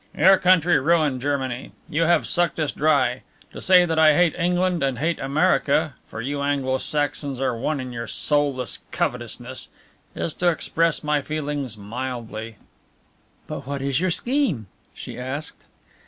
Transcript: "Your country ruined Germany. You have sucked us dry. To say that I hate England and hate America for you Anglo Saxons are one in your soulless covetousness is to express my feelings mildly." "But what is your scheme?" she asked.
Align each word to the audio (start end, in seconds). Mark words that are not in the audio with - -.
"Your 0.17 0.39
country 0.39 0.79
ruined 0.79 1.21
Germany. 1.21 1.73
You 1.87 2.05
have 2.05 2.25
sucked 2.25 2.59
us 2.59 2.71
dry. 2.71 3.21
To 3.51 3.61
say 3.61 3.85
that 3.85 3.99
I 3.99 4.15
hate 4.17 4.33
England 4.33 4.81
and 4.81 4.97
hate 4.97 5.19
America 5.19 5.93
for 6.07 6.21
you 6.21 6.41
Anglo 6.41 6.79
Saxons 6.79 7.39
are 7.39 7.55
one 7.55 7.79
in 7.79 7.93
your 7.93 8.07
soulless 8.07 8.79
covetousness 8.91 9.69
is 10.15 10.33
to 10.33 10.49
express 10.49 11.03
my 11.03 11.21
feelings 11.21 11.77
mildly." 11.77 12.55
"But 13.45 13.67
what 13.67 13.83
is 13.83 14.01
your 14.01 14.09
scheme?" 14.09 14.65
she 14.95 15.19
asked. 15.19 15.65